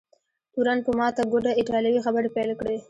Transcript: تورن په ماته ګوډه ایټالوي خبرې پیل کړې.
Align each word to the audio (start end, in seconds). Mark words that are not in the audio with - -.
تورن 0.53 0.77
په 0.85 0.91
ماته 0.99 1.21
ګوډه 1.31 1.51
ایټالوي 1.59 2.01
خبرې 2.05 2.29
پیل 2.35 2.51
کړې. 2.59 2.77